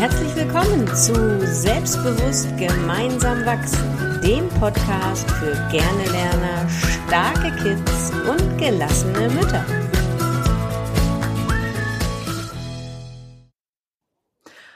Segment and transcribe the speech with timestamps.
[0.00, 1.12] Herzlich willkommen zu
[1.46, 9.62] Selbstbewusst gemeinsam wachsen, dem Podcast für gerne Lerner, starke Kids und gelassene Mütter.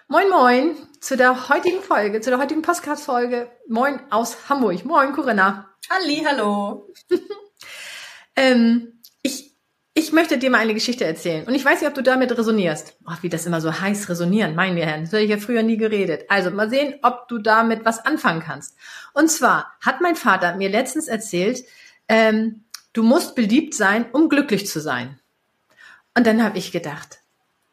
[0.08, 3.50] Moin Moin zu der heutigen Folge, zu der heutigen Podcast-Folge.
[3.66, 4.84] Moin aus Hamburg.
[4.84, 5.74] Moin Corinna.
[5.88, 6.92] Halli, hallo.
[8.36, 8.93] ähm,
[9.96, 11.46] ich möchte dir mal eine Geschichte erzählen.
[11.46, 12.96] Und ich weiß nicht, ob du damit resonierst.
[13.04, 15.02] Ach, wie das immer so heiß resonieren, meinen wir Herren.
[15.02, 16.24] Das habe ich ja früher nie geredet.
[16.28, 18.76] Also mal sehen, ob du damit was anfangen kannst.
[19.12, 21.64] Und zwar hat mein Vater mir letztens erzählt,
[22.08, 25.20] ähm, du musst beliebt sein, um glücklich zu sein.
[26.16, 27.20] Und dann habe ich gedacht,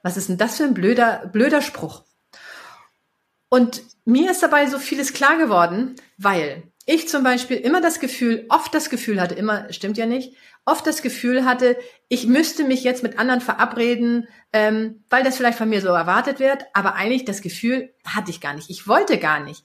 [0.04, 2.04] was ist denn das für ein blöder, blöder Spruch?
[3.50, 8.46] Und mir ist dabei so vieles klar geworden, weil ich zum Beispiel immer das Gefühl,
[8.50, 11.78] oft das Gefühl hatte, immer stimmt ja nicht, oft das Gefühl hatte,
[12.08, 16.40] ich müsste mich jetzt mit anderen verabreden, ähm, weil das vielleicht von mir so erwartet
[16.40, 18.70] wird, aber eigentlich das Gefühl hatte ich gar nicht.
[18.70, 19.64] Ich wollte gar nicht.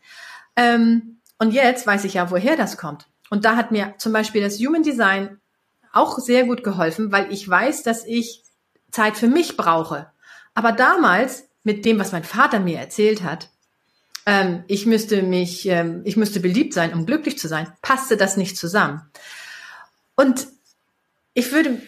[0.56, 3.08] Ähm, und jetzt weiß ich ja, woher das kommt.
[3.28, 5.40] Und da hat mir zum Beispiel das Human Design
[5.92, 8.44] auch sehr gut geholfen, weil ich weiß, dass ich
[8.90, 10.10] Zeit für mich brauche.
[10.54, 13.50] Aber damals, mit dem, was mein Vater mir erzählt hat,
[14.26, 18.36] ähm, ich müsste mich, ähm, ich müsste beliebt sein, um glücklich zu sein, passte das
[18.36, 19.02] nicht zusammen.
[20.16, 20.48] Und
[21.32, 21.80] ich würde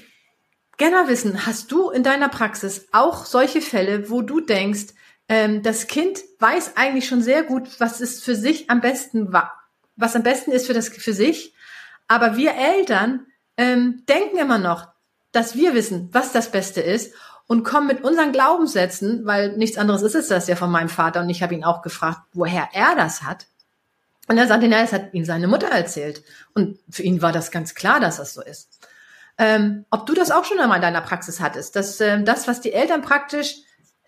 [0.76, 4.94] gerne mal wissen, hast du in deiner Praxis auch solche Fälle, wo du denkst,
[5.28, 9.52] ähm, das Kind weiß eigentlich schon sehr gut, was es für sich am besten war,
[9.96, 11.54] was am besten ist für das für sich,
[12.06, 14.88] aber wir Eltern ähm, denken immer noch,
[15.32, 17.12] dass wir wissen, was das Beste ist
[17.48, 21.20] und kommen mit unseren Glaubenssätzen, weil nichts anderes ist es das ja von meinem Vater
[21.20, 23.46] und ich habe ihn auch gefragt, woher er das hat.
[24.28, 26.22] Und er sagte, na, es hat ihm seine Mutter erzählt.
[26.52, 28.86] Und für ihn war das ganz klar, dass das so ist.
[29.38, 32.60] Ähm, ob du das auch schon einmal in deiner Praxis hattest, dass ähm, das, was
[32.60, 33.56] die Eltern praktisch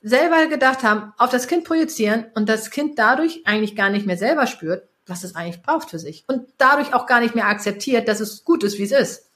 [0.02, 4.18] selber gedacht haben, auf das Kind projizieren und das Kind dadurch eigentlich gar nicht mehr
[4.18, 8.06] selber spürt, was es eigentlich braucht für sich und dadurch auch gar nicht mehr akzeptiert,
[8.06, 9.30] dass es gut ist, wie es ist.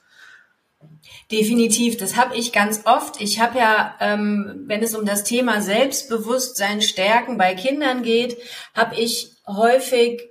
[1.31, 3.21] Definitiv, das habe ich ganz oft.
[3.21, 8.37] Ich habe ja, ähm, wenn es um das Thema Selbstbewusstsein stärken bei Kindern geht,
[8.73, 10.21] habe ich häufig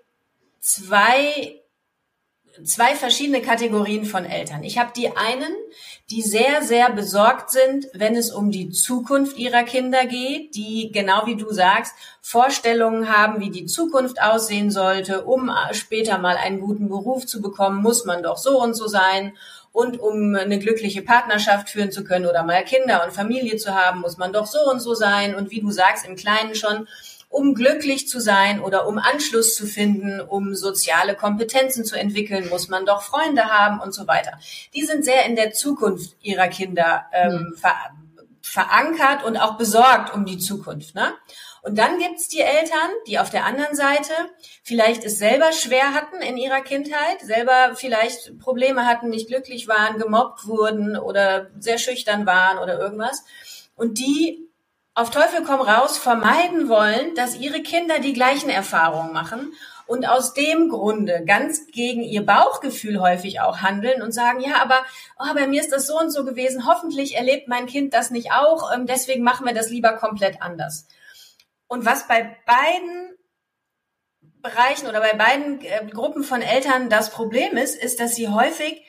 [0.61, 1.61] zwei
[2.63, 4.63] zwei verschiedene Kategorien von Eltern.
[4.63, 5.53] Ich habe die einen,
[6.11, 11.27] die sehr, sehr besorgt sind, wenn es um die Zukunft ihrer Kinder geht, die, genau
[11.27, 15.25] wie du sagst, Vorstellungen haben, wie die Zukunft aussehen sollte.
[15.25, 19.37] Um später mal einen guten Beruf zu bekommen, muss man doch so und so sein.
[19.75, 24.03] Und um eine glückliche Partnerschaft führen zu können oder mal Kinder und Familie zu haben,
[24.03, 25.35] muss man doch so und so sein.
[25.35, 26.87] Und wie du sagst, im Kleinen schon,
[27.29, 32.69] um glücklich zu sein oder um Anschluss zu finden, um soziale Kompetenzen zu entwickeln, muss
[32.69, 34.39] man doch Freunde haben und so weiter.
[34.75, 37.57] Die sind sehr in der Zukunft ihrer Kinder ähm, mhm.
[37.57, 37.75] ver
[38.43, 40.95] verankert und auch besorgt um die Zukunft.
[40.95, 41.13] Ne?
[41.65, 44.13] Und dann gibt's die Eltern, die auf der anderen Seite
[44.63, 49.99] vielleicht es selber schwer hatten in ihrer Kindheit, selber vielleicht Probleme hatten, nicht glücklich waren,
[49.99, 53.25] gemobbt wurden oder sehr schüchtern waren oder irgendwas.
[53.77, 54.47] Und die
[54.93, 59.55] auf Teufel komm raus vermeiden wollen, dass ihre Kinder die gleichen Erfahrungen machen
[59.87, 64.85] und aus dem Grunde ganz gegen ihr Bauchgefühl häufig auch handeln und sagen, ja, aber
[65.19, 68.33] oh, bei mir ist das so und so gewesen, hoffentlich erlebt mein Kind das nicht
[68.33, 70.87] auch, ähm, deswegen machen wir das lieber komplett anders.
[71.75, 73.17] Und was bei beiden
[74.43, 78.81] Bereichen oder bei beiden äh, Gruppen von Eltern das Problem ist, ist, dass sie häufig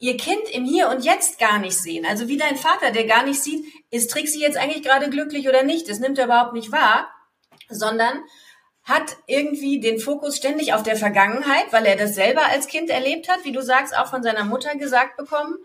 [0.00, 2.04] ihr Kind im Hier und Jetzt gar nicht sehen.
[2.04, 5.62] Also wie dein Vater, der gar nicht sieht, ist Trixie jetzt eigentlich gerade glücklich oder
[5.62, 5.88] nicht.
[5.88, 7.08] Das nimmt er überhaupt nicht wahr,
[7.68, 8.24] sondern
[8.82, 13.28] hat irgendwie den Fokus ständig auf der Vergangenheit, weil er das selber als Kind erlebt
[13.28, 15.58] hat, wie du sagst, auch von seiner Mutter gesagt bekommen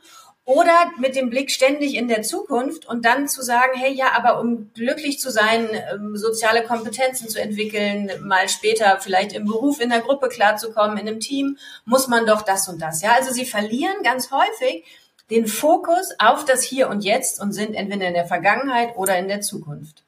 [0.47, 4.39] oder mit dem Blick ständig in der Zukunft und dann zu sagen, hey, ja, aber
[4.39, 9.89] um glücklich zu sein, ähm, soziale Kompetenzen zu entwickeln, mal später vielleicht im Beruf, in
[9.89, 13.01] der Gruppe klarzukommen, in einem Team, muss man doch das und das.
[13.01, 14.85] Ja, also sie verlieren ganz häufig
[15.29, 19.27] den Fokus auf das Hier und Jetzt und sind entweder in der Vergangenheit oder in
[19.27, 20.05] der Zukunft.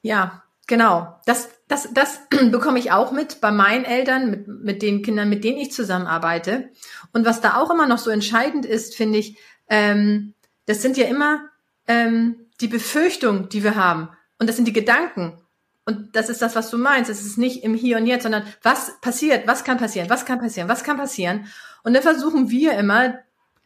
[0.00, 1.14] Ja, genau.
[1.26, 2.20] Das, das, das
[2.50, 6.70] bekomme ich auch mit bei meinen Eltern, mit, mit den Kindern, mit denen ich zusammenarbeite.
[7.12, 9.38] Und was da auch immer noch so entscheidend ist, finde ich,
[9.68, 10.34] ähm,
[10.66, 11.48] das sind ja immer
[11.86, 14.08] ähm, die Befürchtungen, die wir haben.
[14.38, 15.38] Und das sind die Gedanken.
[15.84, 17.10] Und das ist das, was du meinst.
[17.10, 20.38] Es ist nicht im Hier und Jetzt, sondern was passiert, was kann passieren, was kann
[20.38, 21.46] passieren, was kann passieren.
[21.82, 23.18] Und dann versuchen wir immer,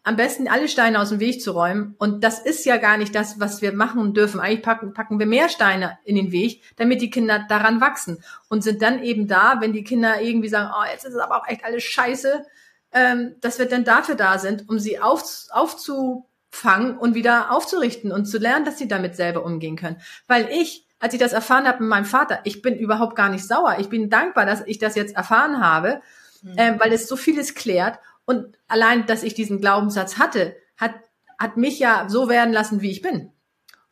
[0.04, 1.94] am besten alle Steine aus dem Weg zu räumen.
[1.98, 4.40] Und das ist ja gar nicht das, was wir machen dürfen.
[4.40, 8.22] Eigentlich packen, packen wir mehr Steine in den Weg, damit die Kinder daran wachsen.
[8.48, 11.36] Und sind dann eben da, wenn die Kinder irgendwie sagen, oh, jetzt ist es aber
[11.36, 12.44] auch echt alles scheiße,
[12.92, 18.26] ähm, dass wir dann dafür da sind, um sie auf, aufzufangen und wieder aufzurichten und
[18.26, 20.00] zu lernen, dass sie damit selber umgehen können.
[20.26, 23.44] Weil ich als ich das erfahren habe mit meinem Vater, ich bin überhaupt gar nicht
[23.44, 23.78] sauer.
[23.80, 26.00] Ich bin dankbar, dass ich das jetzt erfahren habe,
[26.42, 26.56] mhm.
[26.56, 27.98] äh, weil es so vieles klärt.
[28.24, 30.94] Und allein, dass ich diesen Glaubenssatz hatte, hat,
[31.38, 33.32] hat mich ja so werden lassen, wie ich bin.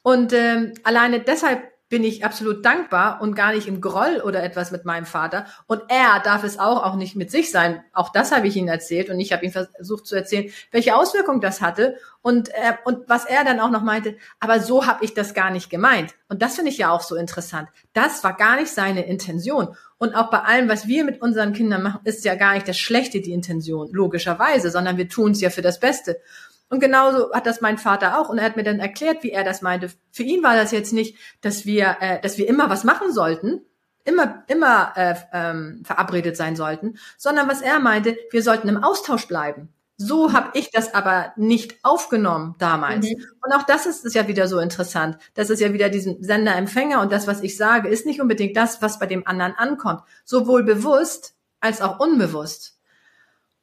[0.03, 4.71] Und ähm, alleine deshalb bin ich absolut dankbar und gar nicht im Groll oder etwas
[4.71, 5.47] mit meinem Vater.
[5.67, 7.83] Und er darf es auch, auch nicht mit sich sein.
[7.93, 11.41] Auch das habe ich ihm erzählt und ich habe ihm versucht zu erzählen, welche Auswirkungen
[11.41, 14.17] das hatte und, äh, und was er dann auch noch meinte.
[14.39, 16.15] Aber so habe ich das gar nicht gemeint.
[16.29, 17.69] Und das finde ich ja auch so interessant.
[17.93, 19.77] Das war gar nicht seine Intention.
[19.99, 22.79] Und auch bei allem, was wir mit unseren Kindern machen, ist ja gar nicht das
[22.79, 26.21] Schlechte die Intention, logischerweise, sondern wir tun es ja für das Beste.
[26.71, 28.29] Und genauso hat das mein Vater auch.
[28.29, 29.91] Und er hat mir dann erklärt, wie er das meinte.
[30.13, 33.61] Für ihn war das jetzt nicht, dass wir, äh, dass wir immer was machen sollten,
[34.05, 39.27] immer, immer äh, ähm, verabredet sein sollten, sondern was er meinte, wir sollten im Austausch
[39.27, 39.69] bleiben.
[39.97, 43.07] So habe ich das aber nicht aufgenommen damals.
[43.07, 43.23] Mhm.
[43.45, 45.19] Und auch das ist, ist ja wieder so interessant.
[45.35, 48.81] Das ist ja wieder diesen Sender-Empfänger und das, was ich sage, ist nicht unbedingt das,
[48.81, 50.03] was bei dem anderen ankommt.
[50.25, 52.80] Sowohl bewusst als auch unbewusst.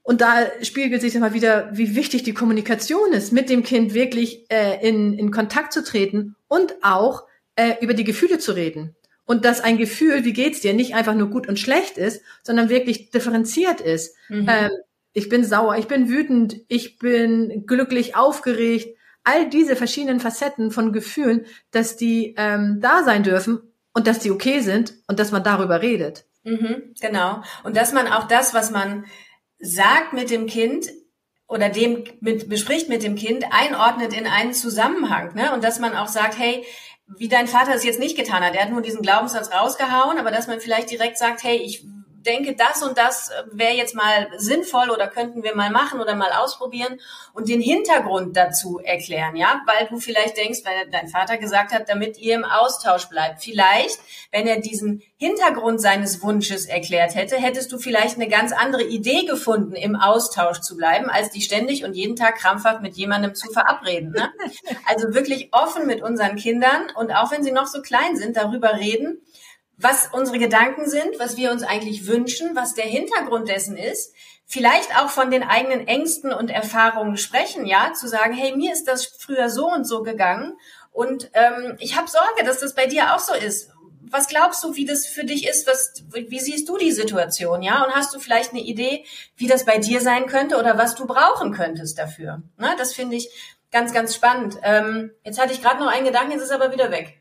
[0.08, 4.50] Und da spiegelt sich immer wieder, wie wichtig die Kommunikation ist, mit dem Kind wirklich
[4.50, 7.26] äh, in, in Kontakt zu treten und auch
[7.58, 8.96] äh, über die Gefühle zu reden.
[9.26, 12.70] Und dass ein Gefühl, wie geht's dir, nicht einfach nur gut und schlecht ist, sondern
[12.70, 14.16] wirklich differenziert ist.
[14.30, 14.48] Mhm.
[14.50, 14.72] Ähm,
[15.12, 18.96] ich bin sauer, ich bin wütend, ich bin glücklich, aufgeregt.
[19.26, 23.60] All diese verschiedenen Facetten von Gefühlen, dass die ähm, da sein dürfen
[23.92, 26.24] und dass die okay sind und dass man darüber redet.
[26.46, 27.44] Mhm, genau.
[27.66, 29.04] Und dass man auch das, was man
[29.60, 30.88] sagt mit dem Kind
[31.48, 35.54] oder dem mit, bespricht mit dem Kind, einordnet in einen Zusammenhang, ne?
[35.54, 36.66] Und dass man auch sagt, hey,
[37.18, 40.30] wie dein Vater es jetzt nicht getan hat, er hat nur diesen Glaubenssatz rausgehauen, aber
[40.30, 41.86] dass man vielleicht direkt sagt, hey, ich
[42.28, 46.16] denke, das und das äh, wäre jetzt mal sinnvoll oder könnten wir mal machen oder
[46.16, 47.00] mal ausprobieren
[47.34, 51.90] und den Hintergrund dazu erklären, ja, weil du vielleicht denkst, weil dein Vater gesagt hat,
[51.90, 53.42] damit ihr im Austausch bleibt.
[53.42, 54.00] Vielleicht,
[54.32, 59.26] wenn er diesen Hintergrund seines Wunsches erklärt hätte, hättest du vielleicht eine ganz andere Idee
[59.26, 63.52] gefunden, im Austausch zu bleiben, als die ständig und jeden Tag krampfhaft mit jemandem zu
[63.52, 64.12] verabreden.
[64.12, 64.32] Ne?
[64.86, 68.74] Also wirklich offen mit unseren Kindern und auch wenn sie noch so klein sind, darüber
[68.78, 69.22] reden,
[69.78, 74.14] was unsere Gedanken sind, was wir uns eigentlich wünschen, was der Hintergrund dessen ist,
[74.46, 78.86] vielleicht auch von den eigenen Ängsten und Erfahrungen sprechen, ja, zu sagen, hey, mir ist
[78.86, 80.58] das früher so und so gegangen
[80.98, 83.70] und ähm, ich habe Sorge, dass das bei dir auch so ist.
[84.10, 85.68] Was glaubst du, wie das für dich ist?
[85.68, 87.84] Was, wie siehst du die Situation, ja?
[87.84, 91.06] Und hast du vielleicht eine Idee, wie das bei dir sein könnte oder was du
[91.06, 92.42] brauchen könntest dafür?
[92.58, 93.30] Na, das finde ich
[93.72, 94.58] ganz, ganz spannend.
[94.64, 97.20] Ähm, jetzt hatte ich gerade noch einen Gedanken, jetzt ist er aber wieder weg.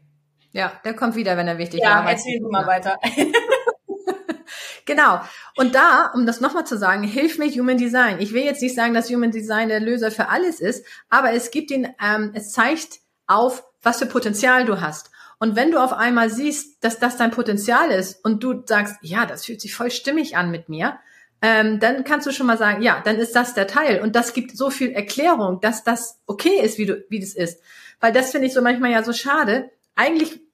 [0.56, 1.86] Ja, der kommt wieder, wenn er wichtig ist.
[1.86, 2.96] Ja, erzähl du mal weiter.
[4.86, 5.20] genau.
[5.54, 8.20] Und da, um das nochmal zu sagen, hilft mir Human Design.
[8.20, 11.50] Ich will jetzt nicht sagen, dass Human Design der Löser für alles ist, aber es
[11.50, 15.10] gibt ihn, ähm, es zeigt auf, was für Potenzial du hast.
[15.38, 19.26] Und wenn du auf einmal siehst, dass das dein Potenzial ist und du sagst, ja,
[19.26, 20.98] das fühlt sich voll stimmig an mit mir,
[21.42, 24.00] ähm, dann kannst du schon mal sagen, ja, dann ist das der Teil.
[24.00, 27.60] Und das gibt so viel Erklärung, dass das okay ist, wie du, wie das ist.
[28.00, 29.70] Weil das finde ich so manchmal ja so schade.
[29.94, 30.45] Eigentlich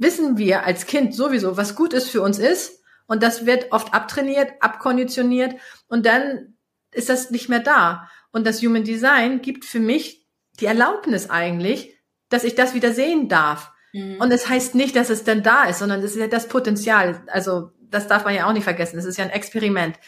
[0.00, 2.82] wissen wir als Kind sowieso, was gut ist für uns ist.
[3.06, 5.54] Und das wird oft abtrainiert, abkonditioniert.
[5.88, 6.56] Und dann
[6.90, 8.08] ist das nicht mehr da.
[8.32, 10.26] Und das Human Design gibt für mich
[10.58, 11.94] die Erlaubnis eigentlich,
[12.28, 13.72] dass ich das wieder sehen darf.
[13.92, 14.20] Mhm.
[14.20, 16.48] Und es das heißt nicht, dass es dann da ist, sondern es ist ja das
[16.48, 17.22] Potenzial.
[17.26, 18.98] Also das darf man ja auch nicht vergessen.
[18.98, 19.98] Es ist ja ein Experiment.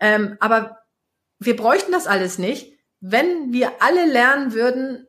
[0.00, 0.78] Ähm, aber
[1.38, 5.07] wir bräuchten das alles nicht, wenn wir alle lernen würden,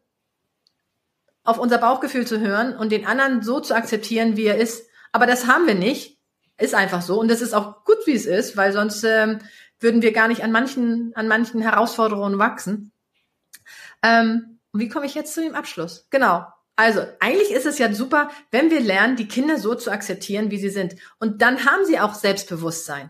[1.50, 4.88] auf unser Bauchgefühl zu hören und den anderen so zu akzeptieren, wie er ist.
[5.12, 6.18] Aber das haben wir nicht.
[6.58, 7.20] Ist einfach so.
[7.20, 9.40] Und das ist auch gut, wie es ist, weil sonst ähm,
[9.80, 12.92] würden wir gar nicht an manchen, an manchen Herausforderungen wachsen.
[14.04, 16.08] Ähm, wie komme ich jetzt zu dem Abschluss?
[16.10, 16.46] Genau.
[16.76, 20.60] Also, eigentlich ist es ja super, wenn wir lernen, die Kinder so zu akzeptieren, wie
[20.60, 20.96] sie sind.
[21.20, 23.10] Und dann haben sie auch Selbstbewusstsein.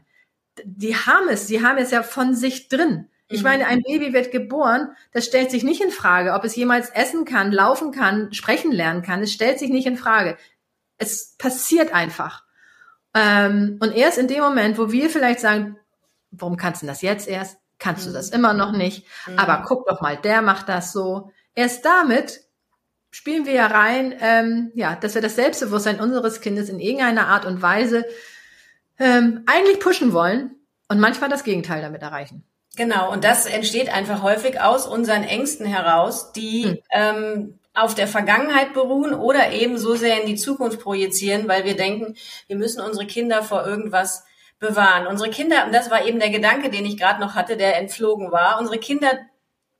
[0.63, 3.10] Die haben es, sie haben es ja von sich drin.
[3.31, 6.89] Ich meine, ein Baby wird geboren, das stellt sich nicht in Frage, ob es jemals
[6.89, 9.21] essen kann, laufen kann, sprechen lernen kann.
[9.21, 10.36] Es stellt sich nicht in Frage.
[10.98, 12.43] Es passiert einfach.
[13.13, 15.77] Ähm, und erst in dem Moment, wo wir vielleicht sagen,
[16.31, 17.57] warum kannst du das jetzt erst?
[17.77, 18.38] Kannst du das mhm.
[18.38, 19.05] immer noch nicht?
[19.27, 19.38] Mhm.
[19.38, 21.31] Aber guck doch mal, der macht das so.
[21.53, 22.41] Erst damit
[23.12, 27.45] spielen wir ja rein, ähm, ja, dass wir das Selbstbewusstsein unseres Kindes in irgendeiner Art
[27.45, 28.05] und Weise
[28.98, 30.55] ähm, eigentlich pushen wollen
[30.88, 32.43] und manchmal das Gegenteil damit erreichen.
[32.76, 36.78] Genau, und das entsteht einfach häufig aus unseren Ängsten heraus, die hm.
[36.92, 41.76] ähm, auf der Vergangenheit beruhen oder eben so sehr in die Zukunft projizieren, weil wir
[41.76, 42.16] denken,
[42.48, 44.24] wir müssen unsere Kinder vor irgendwas
[44.60, 45.08] bewahren.
[45.08, 48.32] Unsere Kinder, und das war eben der Gedanke, den ich gerade noch hatte, der entflogen
[48.32, 49.18] war, unsere Kinder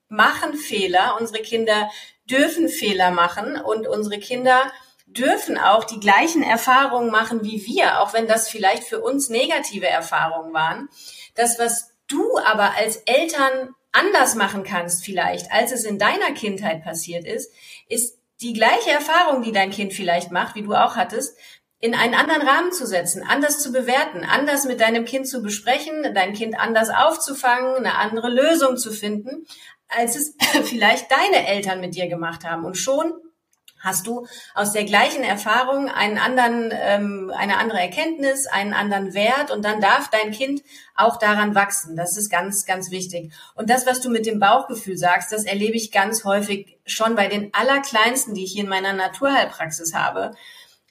[0.08, 1.90] machen Fehler, unsere Kinder
[2.26, 4.72] dürfen Fehler machen und unsere Kinder
[5.06, 9.88] dürfen auch die gleichen Erfahrungen machen wie wir, auch wenn das vielleicht für uns negative
[9.88, 10.90] Erfahrungen waren.
[11.36, 16.84] Das, was du aber als Eltern anders machen kannst vielleicht, als es in deiner Kindheit
[16.84, 17.52] passiert ist,
[17.88, 21.38] ist die gleiche Erfahrung, die dein Kind vielleicht macht, wie du auch hattest,
[21.82, 26.14] in einen anderen Rahmen zu setzen, anders zu bewerten, anders mit deinem Kind zu besprechen,
[26.14, 29.46] dein Kind anders aufzufangen, eine andere Lösung zu finden,
[29.88, 30.36] als es
[30.66, 32.66] vielleicht deine Eltern mit dir gemacht haben.
[32.66, 33.14] Und schon
[33.80, 39.52] hast du aus der gleichen Erfahrung einen anderen, ähm, eine andere Erkenntnis, einen anderen Wert
[39.52, 40.62] und dann darf dein Kind
[40.96, 41.96] auch daran wachsen.
[41.96, 43.34] Das ist ganz, ganz wichtig.
[43.56, 47.28] Und das, was du mit dem Bauchgefühl sagst, das erlebe ich ganz häufig schon bei
[47.28, 50.32] den Allerkleinsten, die ich hier in meiner Naturheilpraxis habe,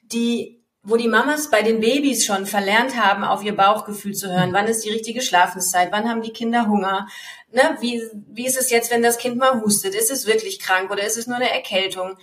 [0.02, 4.54] die wo die Mamas bei den Babys schon verlernt haben, auf ihr Bauchgefühl zu hören.
[4.54, 5.92] Wann ist die richtige Schlafenszeit?
[5.92, 7.08] Wann haben die Kinder Hunger?
[7.52, 7.76] Ne?
[7.80, 9.94] Wie, wie ist es jetzt, wenn das Kind mal hustet?
[9.94, 12.16] Ist es wirklich krank oder ist es nur eine Erkältung?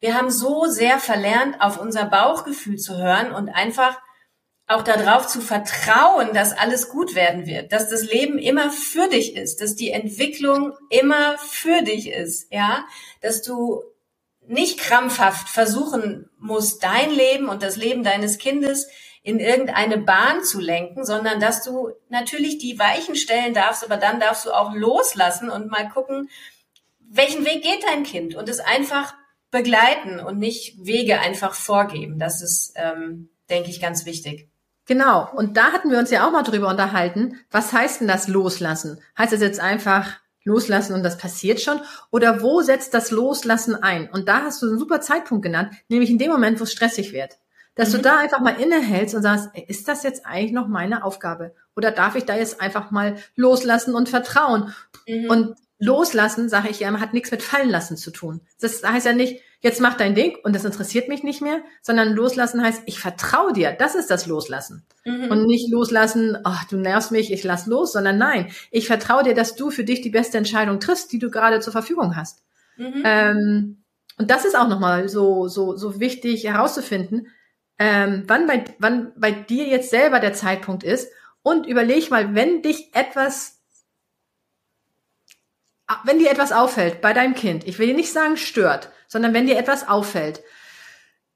[0.00, 3.98] Wir haben so sehr verlernt, auf unser Bauchgefühl zu hören und einfach
[4.66, 9.36] auch darauf zu vertrauen, dass alles gut werden wird, dass das Leben immer für dich
[9.36, 12.84] ist, dass die Entwicklung immer für dich ist, ja,
[13.20, 13.82] dass du
[14.46, 18.88] nicht krampfhaft versuchen musst, dein Leben und das Leben deines Kindes
[19.22, 24.18] in irgendeine Bahn zu lenken, sondern dass du natürlich die Weichen stellen darfst, aber dann
[24.18, 26.30] darfst du auch loslassen und mal gucken,
[27.00, 28.36] welchen Weg geht dein Kind?
[28.36, 29.14] Und es einfach
[29.50, 32.18] begleiten und nicht Wege einfach vorgeben.
[32.18, 34.48] Das ist, ähm, denke ich, ganz wichtig.
[34.86, 35.28] Genau.
[35.32, 37.38] Und da hatten wir uns ja auch mal drüber unterhalten.
[37.50, 39.00] Was heißt denn das Loslassen?
[39.16, 41.80] Heißt es jetzt einfach loslassen und das passiert schon?
[42.10, 44.08] Oder wo setzt das Loslassen ein?
[44.10, 47.12] Und da hast du einen super Zeitpunkt genannt, nämlich in dem Moment, wo es stressig
[47.12, 47.38] wird.
[47.74, 47.98] Dass mhm.
[47.98, 51.54] du da einfach mal innehältst und sagst, ist das jetzt eigentlich noch meine Aufgabe?
[51.76, 54.74] Oder darf ich da jetzt einfach mal loslassen und vertrauen?
[55.06, 55.30] Mhm.
[55.30, 58.42] Und loslassen, sage ich ja, hat nichts mit fallen lassen zu tun.
[58.60, 62.12] Das heißt ja nicht, jetzt mach dein Ding und das interessiert mich nicht mehr, sondern
[62.12, 63.72] loslassen heißt, ich vertraue dir.
[63.72, 64.84] Das ist das Loslassen.
[65.04, 65.30] Mhm.
[65.30, 69.34] Und nicht loslassen, ach, du nervst mich, ich lass los, sondern nein, ich vertraue dir,
[69.34, 72.42] dass du für dich die beste Entscheidung triffst, die du gerade zur Verfügung hast.
[72.76, 73.02] Mhm.
[73.04, 73.84] Ähm,
[74.18, 77.28] und das ist auch nochmal so, so, so wichtig herauszufinden,
[77.78, 81.10] ähm, wann, bei, wann bei dir jetzt selber der Zeitpunkt ist
[81.42, 83.59] und überleg mal, wenn dich etwas
[86.04, 89.46] wenn dir etwas auffällt bei deinem Kind, ich will dir nicht sagen stört, sondern wenn
[89.46, 90.42] dir etwas auffällt,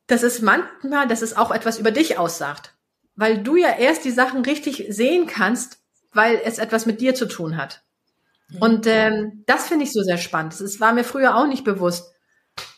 [0.06, 2.74] dass es manchmal, dass es auch etwas über dich aussagt,
[3.16, 5.78] weil du ja erst die Sachen richtig sehen kannst,
[6.12, 7.82] weil es etwas mit dir zu tun hat.
[8.48, 8.58] Mhm.
[8.58, 10.60] Und ähm, das finde ich so sehr spannend.
[10.60, 12.12] Es war mir früher auch nicht bewusst,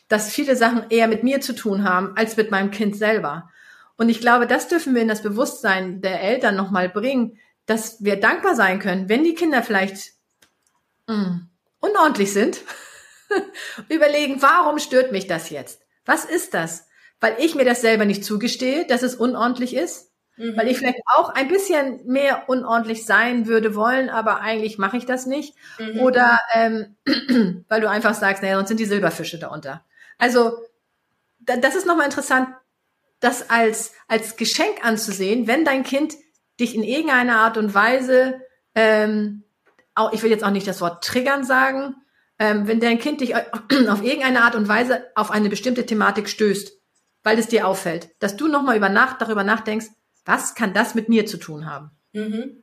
[0.08, 3.50] dass viele Sachen eher mit mir zu tun haben als mit meinem Kind selber.
[3.96, 8.20] Und ich glaube, das dürfen wir in das Bewusstsein der Eltern nochmal bringen, dass wir
[8.20, 10.12] dankbar sein können, wenn die Kinder vielleicht
[11.08, 12.62] mh, mm, unordentlich sind,
[13.88, 15.82] überlegen, warum stört mich das jetzt?
[16.04, 16.88] Was ist das?
[17.20, 20.12] Weil ich mir das selber nicht zugestehe, dass es unordentlich ist?
[20.36, 20.56] Mhm.
[20.56, 25.06] Weil ich vielleicht auch ein bisschen mehr unordentlich sein würde wollen, aber eigentlich mache ich
[25.06, 25.54] das nicht.
[25.78, 26.00] Mhm.
[26.00, 26.96] Oder ähm,
[27.68, 29.84] weil du einfach sagst, naja, sonst sind die Silberfische da unter.
[30.18, 30.58] Also
[31.40, 32.48] da, das ist nochmal interessant,
[33.20, 36.14] das als, als Geschenk anzusehen, wenn dein Kind
[36.60, 38.40] dich in irgendeiner Art und Weise
[38.74, 39.44] ähm,
[39.96, 41.96] auch, ich will jetzt auch nicht das Wort triggern sagen,
[42.38, 46.72] ähm, wenn dein Kind dich auf irgendeine Art und Weise auf eine bestimmte Thematik stößt,
[47.22, 49.86] weil es dir auffällt, dass du nochmal über Nacht darüber nachdenkst,
[50.24, 51.90] was kann das mit mir zu tun haben?
[52.12, 52.62] Mhm.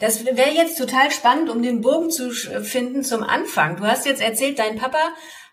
[0.00, 3.76] Das wäre jetzt total spannend, um den Bogen zu finden zum Anfang.
[3.76, 4.98] Du hast jetzt erzählt, dein Papa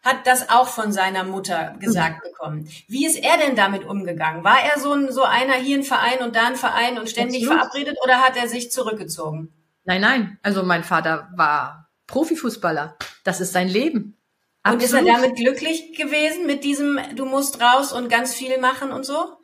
[0.04, 2.30] hat das auch von seiner Mutter gesagt mhm.
[2.30, 2.70] bekommen.
[2.88, 4.44] Wie ist er denn damit umgegangen?
[4.44, 7.44] War er so, ein, so einer hier ein Verein und da ein Verein und ständig
[7.44, 7.60] Absolut.
[7.60, 9.54] verabredet oder hat er sich zurückgezogen?
[9.88, 10.40] Nein, nein.
[10.44, 12.98] Also mein Vater war Profifußballer.
[13.24, 14.18] Das ist sein Leben.
[14.62, 14.82] Absolut.
[14.82, 18.92] Und ist er damit glücklich gewesen mit diesem, du musst raus und ganz viel machen
[18.92, 19.38] und so?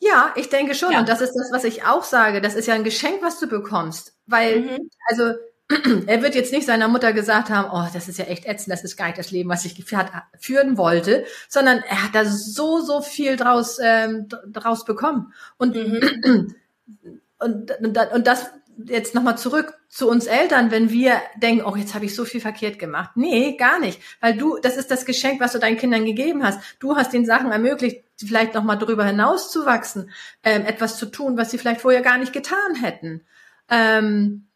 [0.00, 0.90] Ja, ich denke schon.
[0.92, 0.98] Ja.
[0.98, 2.40] Und das ist das, was ich auch sage.
[2.40, 4.18] Das ist ja ein Geschenk, was du bekommst.
[4.26, 4.90] Weil, mhm.
[5.08, 5.34] also,
[6.06, 8.82] er wird jetzt nicht seiner Mutter gesagt haben, oh, das ist ja echt ätzend, das
[8.82, 9.84] ist gar nicht das Leben, was ich
[10.38, 15.32] führen wollte, sondern er hat da so, so viel draus, ähm, draus bekommen.
[15.58, 16.54] Und, mhm.
[17.38, 18.50] und, und, und das
[18.84, 22.40] jetzt nochmal zurück zu uns Eltern, wenn wir denken, oh, jetzt habe ich so viel
[22.40, 23.10] verkehrt gemacht.
[23.14, 24.00] Nee, gar nicht.
[24.20, 26.60] Weil du, das ist das Geschenk, was du deinen Kindern gegeben hast.
[26.78, 30.10] Du hast den Sachen ermöglicht, vielleicht nochmal darüber hinaus zu wachsen,
[30.42, 33.24] ähm, etwas zu tun, was sie vielleicht vorher gar nicht getan hätten.
[33.70, 34.48] Ähm,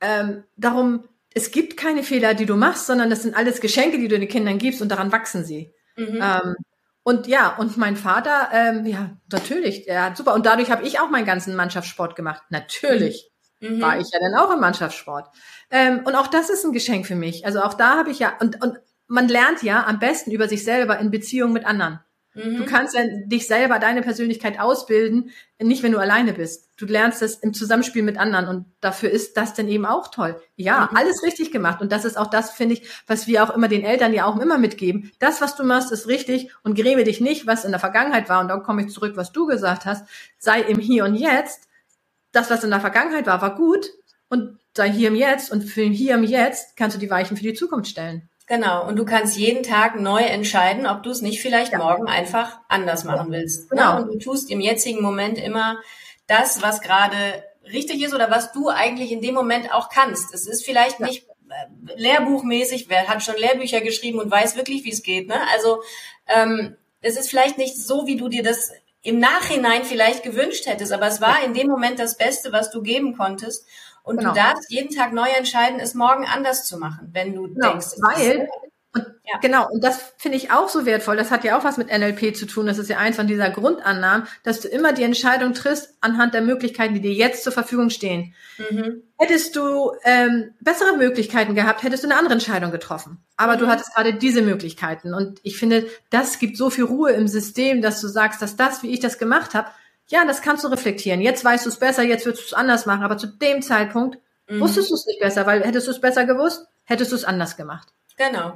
[0.00, 1.04] ähm, darum,
[1.34, 4.28] es gibt keine Fehler, die du machst, sondern das sind alles Geschenke, die du den
[4.28, 5.72] Kindern gibst und daran wachsen sie.
[5.96, 6.20] Mhm.
[6.20, 6.56] Ähm,
[7.04, 10.34] und ja, und mein Vater, ähm, ja, natürlich, hat super.
[10.34, 12.42] Und dadurch habe ich auch meinen ganzen Mannschaftssport gemacht.
[12.50, 13.80] Natürlich mhm.
[13.80, 15.28] war ich ja dann auch im Mannschaftssport.
[15.70, 17.46] Ähm, und auch das ist ein Geschenk für mich.
[17.46, 20.64] Also auch da habe ich ja, und, und man lernt ja am besten über sich
[20.64, 22.00] selber in Beziehung mit anderen.
[22.38, 26.68] Du kannst ja dich selber, deine Persönlichkeit ausbilden, nicht wenn du alleine bist.
[26.76, 30.40] Du lernst es im Zusammenspiel mit anderen und dafür ist das dann eben auch toll.
[30.54, 30.96] Ja, mhm.
[30.96, 33.82] alles richtig gemacht und das ist auch das, finde ich, was wir auch immer den
[33.82, 35.10] Eltern ja auch immer mitgeben.
[35.18, 38.40] Das, was du machst, ist richtig und gräme dich nicht, was in der Vergangenheit war
[38.40, 40.06] und dann komme ich zurück, was du gesagt hast.
[40.38, 41.67] Sei im Hier und Jetzt.
[42.32, 43.90] Das, was in der Vergangenheit war, war gut
[44.28, 47.42] und sei hier im Jetzt und für Hier im Jetzt kannst du die Weichen für
[47.42, 48.28] die Zukunft stellen.
[48.46, 48.86] Genau.
[48.86, 51.78] Und du kannst jeden Tag neu entscheiden, ob du es nicht vielleicht ja.
[51.78, 53.68] morgen einfach anders machen willst.
[53.68, 53.82] Genau.
[53.82, 55.78] Ja, und du tust im jetzigen Moment immer
[56.26, 57.16] das, was gerade
[57.70, 60.32] richtig ist oder was du eigentlich in dem Moment auch kannst.
[60.32, 61.06] Es ist vielleicht ja.
[61.06, 65.28] nicht äh, lehrbuchmäßig, wer hat schon Lehrbücher geschrieben und weiß wirklich, wie es geht.
[65.28, 65.36] Ne?
[65.52, 65.82] Also
[66.26, 68.72] ähm, es ist vielleicht nicht so, wie du dir das
[69.08, 72.82] im Nachhinein vielleicht gewünscht hättest, aber es war in dem Moment das Beste, was du
[72.82, 73.66] geben konntest.
[74.02, 74.34] Und genau.
[74.34, 77.86] du darfst jeden Tag neu entscheiden, es morgen anders zu machen, wenn du genau, denkst.
[78.00, 78.50] Weil,
[78.94, 79.38] und, ja.
[79.40, 81.16] genau, und das finde ich auch so wertvoll.
[81.16, 82.66] Das hat ja auch was mit NLP zu tun.
[82.66, 86.40] Das ist ja eins von dieser Grundannahmen, dass du immer die Entscheidung triffst anhand der
[86.40, 88.34] Möglichkeiten, die dir jetzt zur Verfügung stehen.
[88.70, 89.02] Mhm.
[89.18, 93.18] Hättest du ähm, bessere Möglichkeiten gehabt, hättest du eine andere Entscheidung getroffen.
[93.36, 93.60] Aber mhm.
[93.60, 95.12] du hattest gerade diese Möglichkeiten.
[95.12, 98.82] Und ich finde, das gibt so viel Ruhe im System, dass du sagst, dass das,
[98.82, 99.68] wie ich das gemacht habe,
[100.06, 101.20] ja, das kannst du reflektieren.
[101.20, 103.02] Jetzt weißt du es besser, jetzt würdest du es anders machen.
[103.02, 104.18] Aber zu dem Zeitpunkt
[104.48, 104.60] mhm.
[104.60, 107.58] wusstest du es nicht besser, weil hättest du es besser gewusst, hättest du es anders
[107.58, 107.88] gemacht.
[108.16, 108.54] Genau.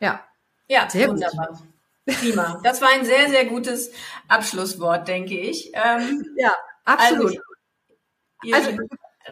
[0.00, 0.24] Ja.
[0.68, 1.48] Ja, sehr wunderbar.
[1.48, 2.18] Gut.
[2.18, 2.60] Prima.
[2.62, 3.90] Das war ein sehr, sehr gutes
[4.28, 5.72] Abschlusswort, denke ich.
[5.74, 7.38] Ähm, ja, absolut.
[8.52, 8.78] Also, also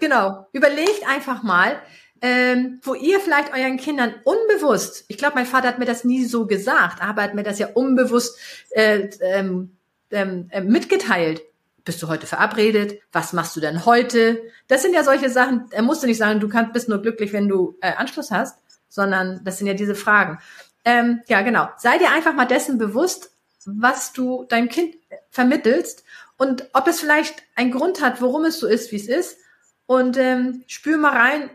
[0.00, 0.46] genau.
[0.52, 1.80] Überlegt einfach mal,
[2.20, 6.24] ähm, wo ihr vielleicht euren Kindern unbewusst, ich glaube, mein Vater hat mir das nie
[6.24, 8.38] so gesagt, aber hat mir das ja unbewusst
[8.70, 9.76] äh, ähm,
[10.10, 11.42] ähm, äh, mitgeteilt
[11.86, 13.00] bist du heute verabredet?
[13.12, 14.42] Was machst du denn heute?
[14.66, 17.48] Das sind ja solche Sachen, er musste nicht sagen, du kannst, bist nur glücklich, wenn
[17.48, 18.58] du äh, Anschluss hast,
[18.88, 20.38] sondern das sind ja diese Fragen.
[20.84, 21.68] Ähm, ja, genau.
[21.78, 23.32] Sei dir einfach mal dessen bewusst,
[23.64, 24.96] was du deinem Kind
[25.30, 26.04] vermittelst
[26.36, 29.38] und ob es vielleicht einen Grund hat, warum es so ist, wie es ist.
[29.86, 31.50] Und ähm, spür mal rein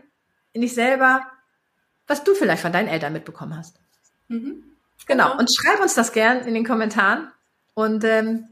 [0.52, 1.22] in dich selber,
[2.06, 3.76] was du vielleicht von deinen Eltern mitbekommen hast.
[4.28, 4.64] Mhm.
[5.06, 5.28] Genau.
[5.28, 5.38] genau.
[5.38, 7.30] Und schreib uns das gern in den Kommentaren.
[7.74, 8.48] Und ähm,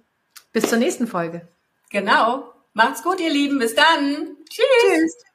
[0.52, 1.46] bis zur nächsten Folge.
[1.90, 2.52] Genau.
[2.72, 3.58] Macht's gut, ihr Lieben.
[3.58, 4.36] Bis dann.
[4.48, 4.66] Tschüss.
[4.82, 5.29] Tschüss.